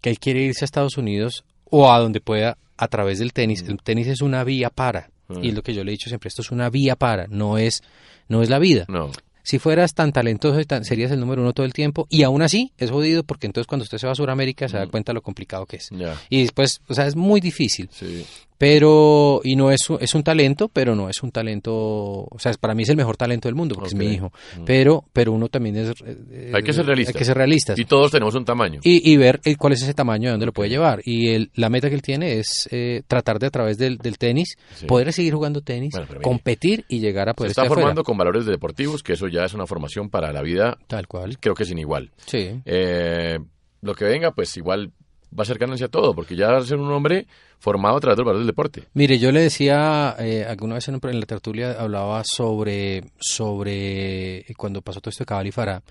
[0.00, 3.64] que él quiere irse a Estados Unidos o a donde pueda a través del tenis.
[3.66, 5.10] El tenis es una vía para.
[5.28, 5.44] Mm.
[5.44, 7.58] Y es lo que yo le he dicho siempre, esto es una vía para, no
[7.58, 7.82] es,
[8.28, 8.84] no es la vida.
[8.88, 9.10] No.
[9.42, 12.06] Si fueras tan talentoso, serías el número uno todo el tiempo.
[12.10, 14.86] Y aún así, es jodido porque entonces cuando usted se va a Sudamérica se da
[14.86, 15.90] cuenta lo complicado que es.
[15.90, 16.02] Mm.
[16.28, 17.88] Y después, o sea, es muy difícil.
[17.90, 18.26] Sí.
[18.58, 22.52] Pero, y no es, un- es un talento, pero no es un talento, o sea,
[22.60, 24.32] para mí es el mejor talento del mundo, porque es mi hijo.
[24.58, 24.64] Mm.
[24.64, 25.92] Pero, pero uno también es...
[26.04, 27.14] eh, Hay que ser realistas.
[27.14, 27.78] Hay que ser realistas.
[27.78, 28.80] Y todos tenemos un tamaño.
[28.82, 31.00] Y, y ver el- cuál es ese tamaño, de dónde lo puede llevar.
[31.04, 34.18] Y el- la meta que él tiene es eh, tratar de a través del, del
[34.18, 34.86] tenis, Sí.
[34.86, 37.82] poder seguir jugando tenis, Bueno, competir y llegar a Se poder está estar afuera.
[37.82, 41.38] formando con valores deportivos, que eso ya es una formación para la vida, Tal cual.
[41.38, 42.10] creo que sin igual.
[42.26, 42.60] Sí.
[42.64, 43.38] Eh,
[43.82, 44.90] lo que venga, pues igual
[45.36, 47.26] va a ser ganancia todo, porque ya va a ser un hombre
[47.58, 48.84] formado a través del valor del deporte.
[48.94, 54.80] Mire, yo le decía, eh, alguna vez en, la tertulia hablaba sobre, sobre eh, cuando
[54.80, 55.82] pasó todo esto de Cabal y Farah,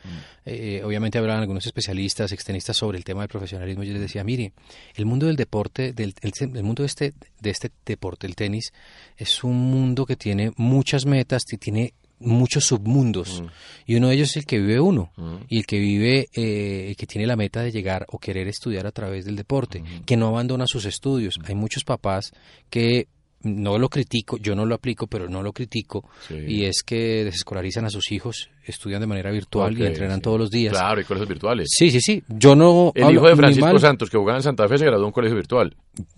[0.45, 4.53] eh, obviamente hablaban algunos especialistas, extenistas sobre el tema del profesionalismo, yo les decía, mire,
[4.95, 8.71] el mundo del deporte, del, el, el mundo de este, de este deporte, el tenis,
[9.17, 13.43] es un mundo que tiene muchas metas, tiene muchos submundos
[13.85, 15.11] y uno de ellos es el que vive uno
[15.47, 18.87] y el que vive eh, el que tiene la meta de llegar o querer estudiar
[18.87, 22.31] a través del deporte que no abandona sus estudios hay muchos papás
[22.69, 23.07] que
[23.43, 26.35] no lo critico, yo no lo aplico, pero no lo critico, Sí.
[26.47, 30.21] y es que desescolarizan a sus hijos, estudian de manera virtual y entrenan sí.
[30.23, 30.73] todos los días.
[30.73, 31.67] Claro, y colegios virtuales.
[31.69, 32.23] Sí, sí, sí.
[32.27, 32.91] Yo no.
[32.95, 33.79] El hablo hijo de Francisco.
[33.79, 35.75] Santos, que jugaba en Santa Fe, se graduó en un colegio virtual.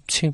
[0.08, 0.32] Sí.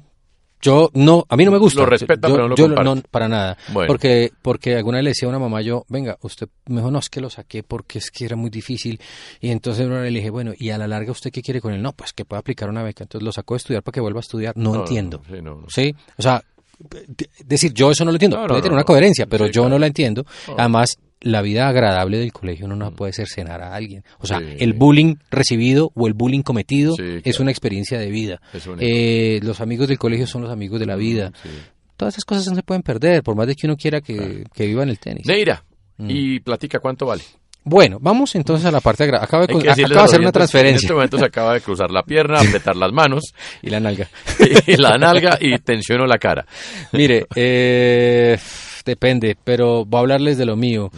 [0.65, 1.79] Yo no, a mí no me gusta.
[1.81, 2.95] Lo respeta, Yo- pero no lo yo comparte.
[2.95, 3.57] no, para nada.
[3.71, 3.87] Bueno.
[3.87, 7.09] Porque, porque alguna vez le decía a una mamá yo, venga, usted, mejor no es
[7.09, 8.99] que lo saqué porque es que era muy difícil.
[9.41, 11.81] Y entonces le dije, bueno, y a la larga usted qué quiere con él?
[11.81, 13.03] No, pues que pueda aplicar una beca.
[13.03, 14.57] Entonces lo sacó de estudiar para que vuelva a estudiar.
[14.57, 15.21] No, No, entiendo.
[15.43, 15.83] no, sí.
[15.89, 16.41] Sí, o sea,
[16.79, 18.37] de- decir, yo eso no lo entiendo.
[18.47, 19.69] Puede tener una coherencia, pero Sí, yo claro.
[19.75, 20.25] no la entiendo.
[20.57, 24.03] Además, la vida agradable del colegio uno no puede cercenar a alguien.
[24.19, 24.45] O sea, Sí.
[24.59, 28.41] el bullying recibido o el bullying cometido Sí, es una experiencia de vida.
[28.79, 31.31] Eh, los amigos del colegio son los amigos de la vida.
[31.41, 31.49] Sí.
[31.97, 34.65] Todas esas cosas no se pueden perder, por más de que uno quiera que, que
[34.67, 35.25] viva en el tenis.
[35.25, 35.63] Neira,
[35.97, 36.07] Mm.
[36.09, 37.23] y platica cuánto vale.
[37.63, 40.31] Bueno, vamos entonces a la parte agra- Acaba de, acaba de hacer una que En
[40.33, 40.85] transferencia.
[40.85, 42.37] este momento se acaba de cruzar la pierna,
[42.69, 44.07] apretar las manos Y la nalga.
[44.67, 46.45] y la nalga y tensionó la cara.
[46.91, 48.37] Mire, eh,
[48.85, 50.91] depende, pero voy a hablarles de lo mío.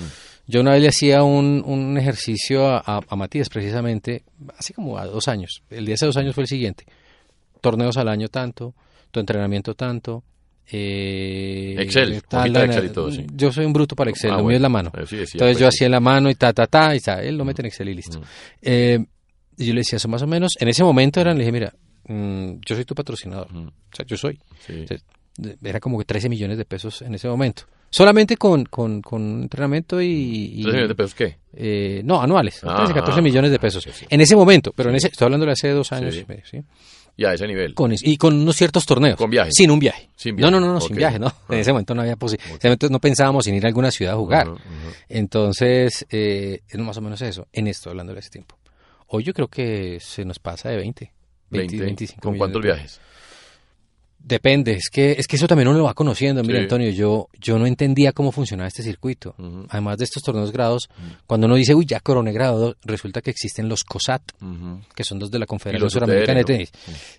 [0.45, 4.23] Yo una vez le hacía un, un ejercicio a, a- a Matías, precisamente,
[4.57, 5.61] hace como a dos años.
[5.69, 6.85] El de hace dos años fue el siguiente.
[7.61, 8.73] Torneos al año tanto,
[9.11, 10.23] tu entrenamiento tanto.
[10.69, 13.25] eh, Excel, tal, la- Excel y todo, sí.
[13.33, 14.91] Yo soy un bruto para Excel, Ah, lo mío es la mano.
[15.07, 17.37] Sí, Entonces pues, yo hacía en la mano y ta, ta, ta, y ta, él
[17.37, 18.19] lo mete en Excel y listo.
[18.19, 18.23] Mm.
[18.61, 19.05] Eh,
[19.57, 20.53] y yo le decía eso más o menos.
[20.59, 21.73] En ese momento eran, le dije, mira,
[22.07, 23.51] mm, yo soy tu patrocinador.
[23.51, 23.67] Mm.
[23.67, 24.39] O sea, yo soy.
[24.83, 24.97] O sea,
[25.63, 27.63] era como que 13 millones de pesos en ese momento.
[27.89, 30.05] Solamente con, con, con entrenamiento y...
[30.07, 31.37] y- ¿Tres millones de pesos qué?
[31.53, 32.61] eh, no, anuales.
[32.63, 33.83] Ah, 13, 14 ah, millones de pesos.
[33.83, 34.05] sí, sí.
[34.09, 36.21] En ese momento, pero en ese, estoy hablando de hace dos años Sí.
[36.21, 36.61] y medio, ¿sí?
[37.19, 37.73] Y a ese nivel.
[37.73, 39.17] Con, y con unos ciertos torneos.
[39.17, 39.49] Con viaje.
[39.51, 40.09] Sin un viaje.
[40.15, 40.51] Sin viaje.
[40.51, 41.27] No, no, no, no sin viaje, no.
[41.49, 41.59] En Ah.
[41.59, 42.51] ese momento no había posibilidad.
[42.51, 44.47] En ese momento no pensábamos en ir a alguna ciudad a jugar.
[45.09, 48.57] Entonces, eh, es más o menos eso, en esto, hablando de ese tiempo.
[49.07, 51.11] Hoy yo creo que se nos pasa de 20.
[51.49, 51.85] 20, 20.
[51.85, 52.99] 25 ¿Con cuántos viajes?
[54.19, 56.43] Depende, es que, es que eso también uno lo va conociendo.
[56.43, 56.63] Mira, Sí.
[56.63, 59.35] Antonio, yo, yo no entendía cómo funcionaba este circuito.
[59.69, 60.89] Además de estos torneos grados,
[61.25, 64.21] cuando uno dice, uy, ya coroné grado, dos", resulta que existen los COSAT,
[64.93, 66.55] que son dos de la Confederación Suramericana de UTR, ¿no?
[66.57, 66.71] Tenis.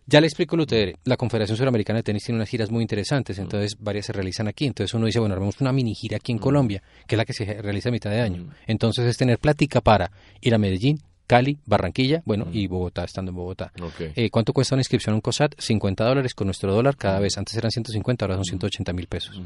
[0.06, 0.98] Ya le explico el UTR.
[1.04, 4.66] La Confederación Suramericana de Tenis tiene unas giras muy interesantes, entonces varias se realizan aquí.
[4.66, 7.32] Entonces uno dice, bueno, armemos una mini gira aquí en Colombia, que es la que
[7.32, 8.50] se realiza a mitad de año.
[8.66, 10.10] Entonces es tener plática para
[10.42, 13.70] ir a Medellín, Cali, Barranquilla, bueno, y Bogotá, estando en Bogotá.
[14.16, 15.52] Eh, ¿Cuánto cuesta una inscripción a un COSAT?
[15.58, 17.36] 50 dólares con nuestro dólar cada vez.
[17.38, 19.40] Antes eran 150, ahora son 180 mil pesos.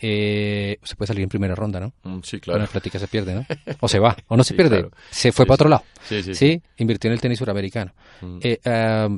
[0.00, 1.92] Eh, se puede salir en primera ronda, ¿no?
[2.02, 2.58] Mm, Sí, Bueno, claro.
[2.60, 3.46] la plática se pierde, ¿no?
[3.80, 4.80] O se va, o no se Sí, pierde.
[4.80, 4.90] claro.
[5.10, 5.84] Se fue Sí, para otro lado.
[6.08, 7.92] Sí, sí, Sí, invirtió en el tenis suramericano.
[8.20, 8.38] Mm.
[8.42, 9.08] Eh,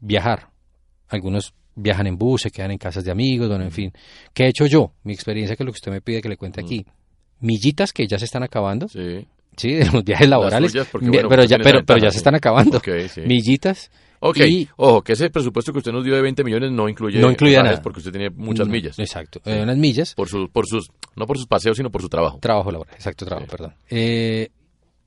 [0.00, 0.48] viajar.
[1.08, 3.92] Algunos viajan en bus, se quedan en casas de amigos, bueno, en fin.
[4.32, 4.92] ¿Qué he hecho yo?
[5.02, 6.86] Mi experiencia, que es lo que usted me pide que le cuente aquí.
[7.40, 9.26] Millitas que ya se están acabando, Sí.
[9.56, 12.34] Sí, de los viajes laborales, suyas, porque, mi- bueno, pero, ya, pero, ya se están
[12.34, 12.80] acabando.
[13.08, 13.20] Sí.
[13.22, 13.90] Millitas.
[14.20, 17.20] Ok, y- ojo, que ese presupuesto que usted nos dio de 20 millones no incluye
[17.20, 17.80] No incluye nada.
[17.82, 18.98] porque usted tiene muchas Mm, millas.
[18.98, 20.14] Exacto, eh, unas millas.
[20.14, 22.38] Por, sus por sus, no por sus paseos, sino por su trabajo.
[22.40, 23.50] Trabajo laboral, exacto, trabajo, Sí.
[23.50, 23.74] perdón.
[23.90, 24.48] Eh,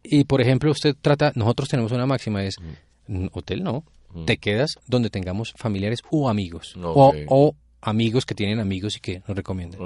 [0.04, 2.56] y por ejemplo, usted trata, nosotros tenemos una máxima, es,
[3.08, 3.84] mm, hotel no,
[4.14, 4.26] Mm.
[4.26, 6.96] te quedas donde tengamos familiares o amigos, Ok.
[6.96, 9.80] o, o amigos que tienen amigos y que nos recomiendan.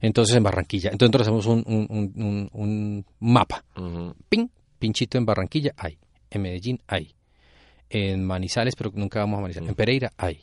[0.00, 3.64] Entonces en Barranquilla, entonces nosotros hacemos un, un, un- un- un mapa,
[4.28, 5.98] ping, pinchito en Barranquilla hay,
[6.30, 7.14] en Medellín hay,
[7.88, 10.40] en Manizales, pero nunca vamos a Manizales, en Pereira hay.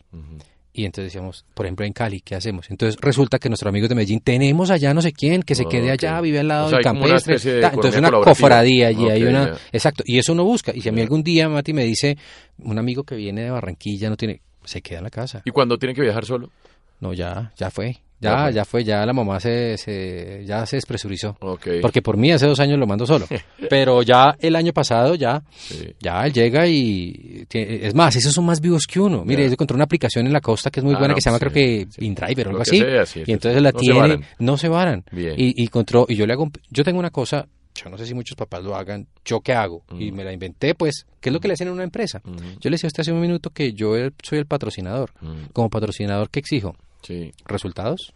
[0.74, 2.70] Y entonces decíamos, por ejemplo, en Cali, ¿qué hacemos?
[2.70, 5.86] Entonces resulta que nuestros amigos de Medellín tenemos allá no sé quién, que se quede
[5.92, 6.04] Ok.
[6.04, 7.40] allá, vive al lado O sea, del una campestre.
[7.56, 9.58] de ta, entonces una cofradía allí, hay una...
[9.72, 10.72] Exacto, y eso uno busca.
[10.76, 12.16] Y si a mí algún día Mati me dice,
[12.60, 14.42] un amigo que viene de Barranquilla no tiene...
[14.66, 15.42] Se queda en la casa.
[15.46, 16.52] ¿Y cuando tiene que viajar solo?
[17.00, 17.98] No, ya, ya fue.
[18.20, 18.54] Ya Ya, fue.
[18.54, 21.38] ya fue, ya la mamá se, se, ya se despresurizó.
[21.40, 21.68] Ok.
[21.84, 23.28] Porque por mí hace dos años lo mando solo.
[23.70, 25.94] Pero ya el año pasado ya, Sí.
[26.00, 27.46] ya él llega y...
[27.48, 29.24] tie- Es más, esos son más vivos que uno.
[29.24, 29.50] Mire, Ya.
[29.50, 31.30] yo encontré una aplicación en la costa que es muy Ah, buena no, que se
[31.30, 32.06] llama, sí, creo que sí.
[32.06, 32.80] InDriver o algo así.
[32.80, 35.04] sea, y entonces la No tiene, no se varan.
[35.12, 35.36] Bien.
[35.38, 38.16] Y, y encontró, y yo le hago, yo tengo una cosa, yo no sé si
[38.16, 40.16] muchos papás lo hagan, yo qué hago, y Mm.
[40.16, 42.20] me la inventé, pues, ¿qué es lo que le hacen a una empresa?
[42.26, 42.36] Ujú.
[42.60, 45.12] Yo le decía a usted hace un minuto que yo soy el patrocinador.
[45.22, 45.52] Mm.
[45.54, 46.76] Como patrocinador, ¿qué exijo?
[47.02, 47.32] Sí.
[47.46, 48.14] Resultados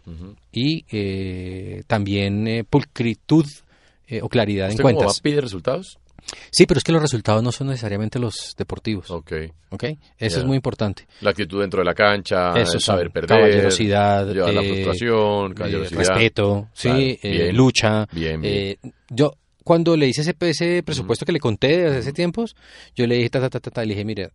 [0.52, 3.46] y eh, también eh, pulcritud
[4.06, 5.18] eh, o claridad en ¿Usted como cuentas.
[5.18, 5.98] va, pide resultados?
[6.50, 9.10] Sí, pero es que los resultados no son necesariamente los deportivos.
[9.10, 9.32] Ok.
[9.70, 9.84] ¿Ok?
[10.18, 11.06] Eso es muy importante.
[11.20, 15.54] La actitud dentro de la cancha, Eso saber perder, caballerosidad, llevar la eh, frustración, eh,
[15.54, 15.98] caballerosidad.
[15.98, 17.56] respeto, sí, bien.
[17.56, 18.06] lucha.
[18.12, 18.54] Bien, bien.
[18.84, 22.54] eh, yo cuando le hice ese, ese presupuesto que le conté desde hace tiempos,
[22.94, 24.30] yo le dije, ta, ta, ta, ta, ta, le dije, mira,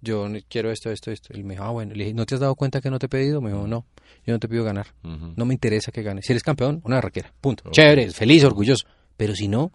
[0.00, 1.32] yo quiero esto, esto, esto.
[1.32, 1.94] Él me dijo, ah, bueno.
[1.94, 3.40] Le dije, ¿no te has dado cuenta que no te he pedido?
[3.40, 3.86] Me dijo, no,
[4.24, 4.86] yo no te pido ganar.
[5.02, 6.26] No me interesa que ganes.
[6.26, 7.32] Si eres campeón, una raquera.
[7.40, 7.70] Punto.
[7.70, 8.86] Chévere, feliz, orgulloso.
[9.16, 9.72] Pero si no,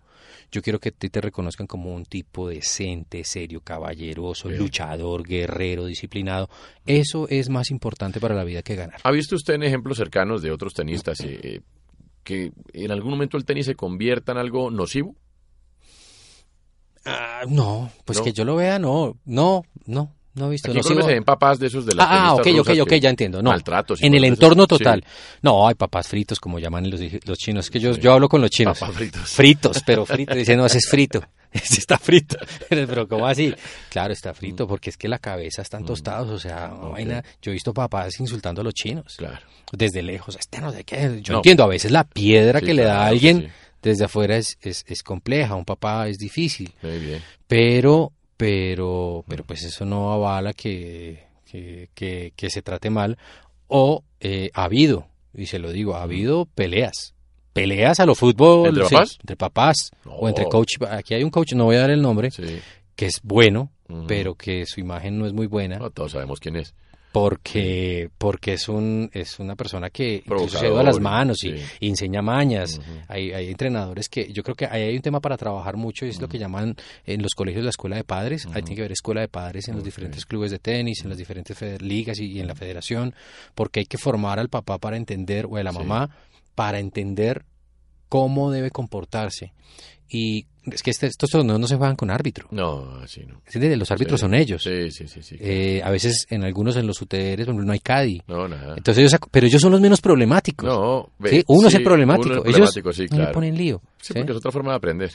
[0.51, 4.59] yo quiero que ti te reconozcan como un tipo decente, serio, caballeroso, Bien.
[4.59, 6.49] luchador, guerrero, disciplinado.
[6.85, 8.99] Eso es más importante para la vida que ganar.
[9.03, 11.61] ¿Ha visto usted en ejemplos cercanos de otros tenistas eh,
[12.23, 15.15] que en algún momento el tenis se convierta en algo nocivo?
[17.05, 18.23] Ah, no, pues ¿No?
[18.25, 20.69] que yo lo vea, no, no, no, no he visto.
[20.71, 22.93] Aquí no sigo- se ven papás de esos de las Ah, ah, ok, ok, ok,
[22.95, 23.41] ya entiendo.
[23.41, 25.03] No, Maltratos en el entorno total.
[25.05, 25.37] Sí.
[25.41, 27.65] No, hay papás fritos, como llaman los, los chinos.
[27.65, 28.01] Es que yo, Sí.
[28.01, 28.79] yo hablo con los chinos.
[28.79, 29.21] Papás fritos.
[29.29, 30.35] Fritos, pero fritos.
[30.35, 31.21] Dicen, no, ese es frito.
[31.53, 32.37] Ese está frito.
[32.69, 33.53] Pero, ¿cómo así?
[33.89, 34.35] Claro, está Mm.
[34.35, 36.29] frito, porque es que la cabeza están tostados.
[36.29, 39.15] O sea, una vaina- Yo he visto papás insultando a los chinos.
[39.17, 39.39] Claro.
[39.73, 40.37] Desde lejos.
[40.39, 41.19] Este no sé qué.
[41.21, 41.39] Yo No.
[41.39, 43.51] entiendo, a veces la piedra Sí, que le da claro, a alguien.
[43.81, 45.55] Desde afuera es, es, es compleja.
[45.55, 47.21] Un papá es difícil Muy bien.
[47.47, 53.17] pero pero pero pues eso no avala que, que, que- que se trate mal
[53.67, 57.13] o eh, ha habido y se lo digo ha habido peleas
[57.53, 59.17] peleas a lo fútbol ¿Entre sí, papás?
[59.21, 60.11] entre papás No.
[60.13, 62.59] o entre coach aquí hay un coach no voy a dar el nombre Sí.
[62.95, 63.71] que es bueno
[64.07, 66.73] pero que su imagen no es muy buena No, todos sabemos quién es.
[67.11, 71.63] Porque porque es un es una persona que se da las manos y, sí.
[71.81, 72.79] y enseña mañas.
[73.07, 76.09] Hay, hay entrenadores que yo creo que ahí hay un tema para trabajar mucho y
[76.09, 78.45] es lo que llaman en los colegios la escuela de padres.
[78.47, 81.17] Ahí tiene que haber escuela de padres en los diferentes clubes de tenis en las
[81.17, 83.13] diferentes ligas y, y en la federación
[83.55, 85.77] porque hay que formar al papá para entender o a la Sí.
[85.77, 86.15] mamá
[86.55, 87.45] para entender
[88.09, 89.53] cómo debe comportarse.
[90.09, 93.41] Y es que este- estos torneos no se juegan con árbitro No, así no.
[93.45, 93.77] ¿entiendes?
[93.79, 94.21] los árbitros Sí.
[94.21, 95.21] son ellos Sí, sí, sí.
[95.23, 95.37] sí.
[95.39, 98.21] eh, a veces en algunos en los UTRs por ejemplo, no hay CADI.
[98.27, 98.75] no, nada.
[98.77, 100.67] Entonces ellos, pero ellos son los menos problemáticos.
[100.69, 101.43] no, ve, ¿sí?
[101.47, 102.27] Uno es el problemático.
[102.29, 103.81] uno es ellos problemático, sí, no le ponen lío.
[104.01, 104.13] ¿sí?
[104.13, 105.11] porque es otra forma de aprender.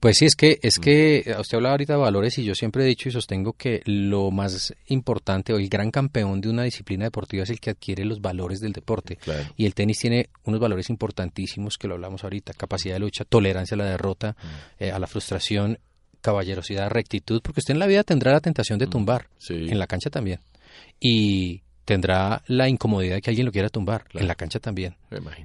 [0.00, 2.86] Pues sí, es que, es que usted hablaba ahorita de valores y yo siempre he
[2.86, 7.42] dicho y sostengo que lo más importante o el gran campeón de una disciplina deportiva
[7.42, 9.18] es el que adquiere los valores del deporte.
[9.58, 13.74] Y el tenis tiene unos valores importantísimos que lo hablamos ahorita, capacidad de lucha, tolerancia
[13.74, 14.36] a la derrota,
[14.78, 15.78] eh, a la frustración,
[16.22, 20.08] caballerosidad, rectitud, porque usted en la vida tendrá la tentación de tumbar, en la cancha
[20.08, 20.40] también.
[20.98, 24.96] Y tendrá la incomodidad de que alguien lo quiera tumbar, en la cancha también.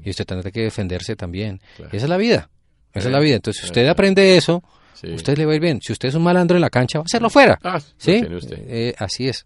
[0.02, 1.60] Y usted tendrá que defenderse también.
[1.92, 2.50] Esa es la vida.
[2.96, 3.36] Esa es la vida.
[3.36, 4.64] Entonces, si usted aprende eso,
[5.14, 5.80] usted le va a ir bien.
[5.82, 7.60] Si usted es un malandro en la cancha, va a hacerlo fuera.
[7.64, 8.24] Ah, ¿Sí?
[8.68, 9.46] Eh, así es.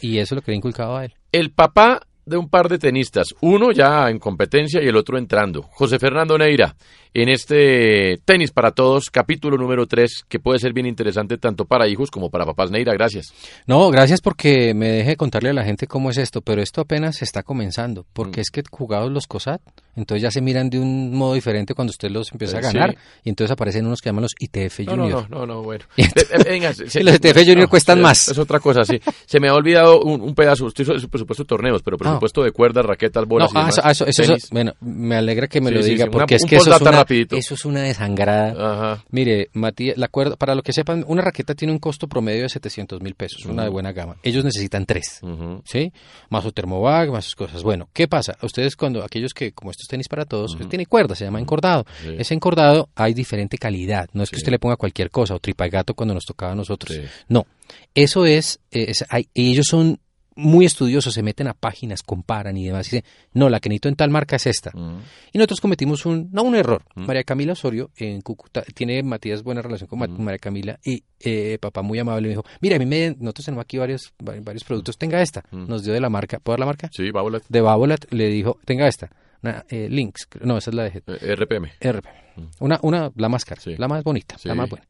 [0.00, 1.14] y eso es lo que le he inculcado a él.
[1.32, 5.62] El papá de un par de tenistas, uno ya en competencia y el otro entrando.
[5.62, 6.76] José Fernando Neira,
[7.14, 11.88] en este Tenis para Todos, capítulo número 3, que puede ser bien interesante tanto para
[11.88, 12.70] hijos como para papás.
[12.70, 13.34] Neira, gracias.
[13.66, 17.22] No, gracias porque me deje contarle a la gente cómo es esto, pero esto apenas
[17.22, 18.42] está comenzando, porque mm.
[18.42, 19.60] es que jugados los COSAT,
[19.94, 22.96] entonces ya se miran de un modo diferente cuando usted los empieza a eh, ganar,
[23.24, 25.28] y entonces aparecen unos que llaman los ITF Junior.
[25.28, 25.84] No, no, no, bueno.
[26.32, 28.28] Eh, venga, los ITF Junior cuestan más.
[28.28, 29.00] Es otra cosa, sí.
[29.26, 31.98] Se me ha olvidado un, pedazo, usted hizo presupuesto de torneos, pero ah.
[31.98, 35.70] presupuesto de cuerdas, raquetas, bolas no, y ah, eso, eso, bueno, me alegra que me
[35.70, 39.02] lo diga, porque es que eso es, una, eso es una desangrada.
[39.10, 42.48] Mire, Matías, la cuerda, para lo que sepan, una raqueta tiene un costo promedio de
[42.48, 44.16] 700 mil pesos, una de buena gama.
[44.22, 45.20] Ellos necesitan tres,
[45.64, 45.92] ¿sí?
[46.28, 47.62] Más su termobag, más sus cosas.
[47.62, 48.36] Bueno, ¿qué pasa?
[48.42, 51.84] Ustedes cuando, aquellos que, como estos tenis para todos, tiene cuerda, se llama encordado.
[52.18, 54.08] Ese encordado hay diferente calidad.
[54.12, 56.56] No es que usted le ponga cualquier cosa o tripa gato cuando nos tocaba a
[56.56, 56.98] nosotros.
[57.28, 57.46] No.
[57.94, 59.98] Eso es, es hay, ellos son
[60.36, 62.86] muy estudiosos se meten a páginas, comparan y demás.
[62.88, 64.70] Y dicen, no, la que necesito en tal marca es esta.
[64.74, 65.00] Mm.
[65.32, 66.82] Y nosotros cometimos un, no un error.
[66.94, 67.06] Mm.
[67.06, 70.22] María Camila Osorio en Cúcuta, tiene Matías buena relación con mm.
[70.22, 73.62] María Camila y eh, papá muy amable me dijo, mira, a mí me, nosotros tenemos
[73.62, 75.44] aquí varios, varios productos, tenga esta.
[75.50, 76.90] Nos dio de la marca, ¿puedo dar la marca?
[76.92, 77.44] Sí, Babolat.
[77.48, 79.10] De Babolat le dijo, tenga esta.
[79.42, 81.72] Una, eh, Links, no, esa es la de eh, RPM.
[81.80, 82.22] RPM.
[82.60, 84.86] Una, una, la máscara, la más bonita, la más buena.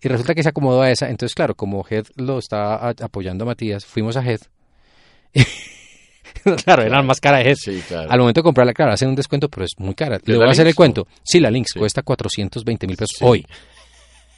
[0.00, 1.08] Y resulta que se acomodó a esa.
[1.10, 4.40] Entonces, claro, como Head lo estaba apoyando a Matías, fuimos a Head
[6.64, 9.64] claro, era más cara de sí, Al momento de comprarla, claro, hacen un descuento, pero
[9.64, 10.18] es muy cara.
[10.24, 11.06] Le voy a hacer el cuento.
[11.22, 13.46] Sí, la Lynx cuesta 420 mil pesos hoy.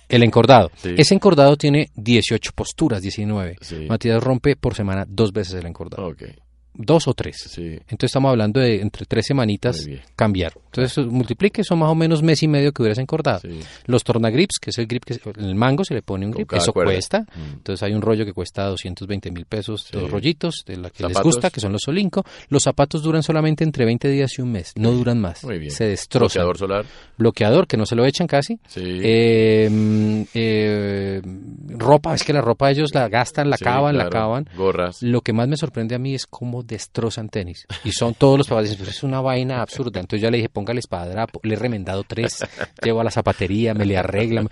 [0.09, 0.71] El encordado.
[0.83, 3.57] Ese encordado tiene 18 posturas, 19.
[3.89, 6.07] Matías rompe por semana dos veces el encordado.
[6.09, 6.44] Okay
[6.75, 7.57] dos o tres.
[7.57, 10.53] Entonces estamos hablando de entre tres semanitas cambiar.
[10.67, 13.41] Entonces multiplique, son más o menos mes y medio que hubieras encordado.
[13.87, 16.73] Los tornagrips, que es el grip que el mango se le pone un grip, eso
[16.73, 17.21] cuesta.
[17.21, 17.53] Mm.
[17.55, 21.21] Entonces hay un rollo que cuesta 220 mil pesos, dos rollitos de la que les
[21.21, 22.25] gusta, que son los Solinco.
[22.49, 25.41] Los zapatos duran solamente entre 20 días y un mes, no duran más.
[25.69, 26.43] Se destrozan.
[26.43, 26.87] Bloqueador solar.
[27.17, 28.59] Bloqueador, que no se lo echan casi.
[28.77, 31.23] Eh, eh,
[31.69, 34.49] ropa, es que la ropa ellos la gastan, la acaban, la acaban.
[34.57, 35.03] Gorras.
[35.03, 37.67] Lo que más me sorprende a mí es cómo destrozan tenis.
[37.85, 40.01] Y son todos los papás es una vaina absurda.
[40.01, 42.45] Entonces ya le dije, póngale espadrapo, le he remendado tres,
[42.83, 44.49] llevo a la zapatería, me le arreglan.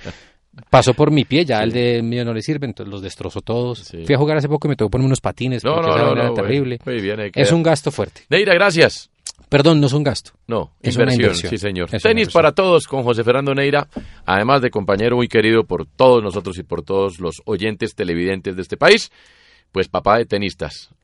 [0.68, 3.88] Pasó por mi pie, ya el de mío no le sirve, entonces los destrozó todos.
[4.04, 6.78] Fui a jugar hace poco y me que poner unos patines, porque no, no, terrible.
[7.34, 8.22] es un gasto fuerte.
[8.28, 9.08] Neira, gracias.
[9.48, 10.32] Perdón, no es un gasto.
[10.46, 11.90] No, es inversión, inversión, sí señor.
[11.90, 13.86] Tenis para todos con José Fernando Neira,
[14.24, 18.62] además de compañero muy querido por todos nosotros y por todos los oyentes televidentes de
[18.62, 19.10] este país,
[19.70, 20.90] pues papá de tenistas.